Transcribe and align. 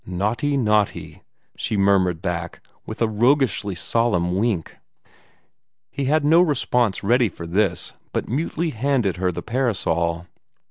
"Naughty! 0.03 0.57
naughty!" 0.57 1.21
she 1.55 1.77
murmured 1.77 2.23
back, 2.23 2.59
with 2.87 3.03
a 3.03 3.07
roguishly 3.07 3.75
solemn 3.75 4.33
wink. 4.33 4.77
He 5.91 6.05
had 6.05 6.25
no 6.25 6.41
response 6.41 7.03
ready 7.03 7.29
for 7.29 7.45
this, 7.45 7.93
but 8.11 8.27
mutely 8.27 8.71
handed 8.71 9.17
her 9.17 9.31
the 9.31 9.43
parasol. 9.43 10.25